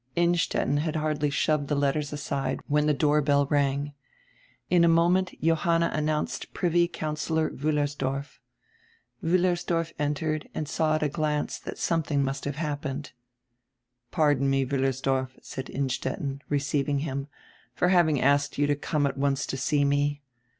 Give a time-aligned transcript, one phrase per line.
[0.15, 3.93] Innstetten had hardly shoved the letters aside when die doorbell rang.
[4.67, 8.39] In a moment Johanna announced Privy Councillor Wiillersdorf.
[9.23, 13.11] Wiillersdorf entered and saw at a glance tiiat something must have happened.
[14.09, 17.27] "Pardon me, Wiillersdorf," said Innstetten, receiving him,
[17.75, 20.23] "for having asked you to come at once to see me.